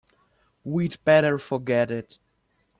We'd 0.63 0.97
better 1.03 1.37
forget 1.37 1.91
it. 1.91 2.17